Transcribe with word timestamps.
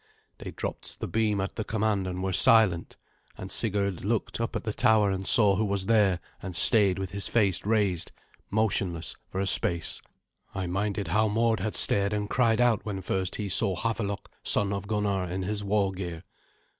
They 0.39 0.49
dropped 0.49 0.99
the 0.99 1.07
beam 1.07 1.39
at 1.39 1.57
the 1.57 1.63
command, 1.63 2.07
and 2.07 2.23
were 2.23 2.33
silent. 2.33 2.97
And 3.37 3.51
Sigurd 3.51 4.03
looked 4.03 4.41
up 4.41 4.55
at 4.55 4.63
the 4.63 4.73
tower, 4.73 5.11
and 5.11 5.27
saw 5.27 5.55
who 5.57 5.63
was 5.65 5.85
there, 5.85 6.19
and 6.41 6.55
stayed 6.55 6.97
with 6.97 7.11
his 7.11 7.27
face 7.27 7.63
raised, 7.67 8.11
motionless 8.49 9.15
for 9.27 9.39
a 9.39 9.45
space. 9.45 10.01
I 10.55 10.65
minded 10.65 11.09
how 11.09 11.27
Mord 11.27 11.59
had 11.59 11.75
stared 11.75 12.13
and 12.13 12.27
cried 12.27 12.59
out 12.59 12.83
when 12.83 13.03
first 13.03 13.35
he 13.35 13.47
saw 13.47 13.75
Havelok, 13.75 14.27
the 14.43 14.49
son 14.49 14.73
of 14.73 14.87
Gunnar, 14.87 15.25
in 15.25 15.43
his 15.43 15.63
war 15.63 15.91
gear. 15.91 16.23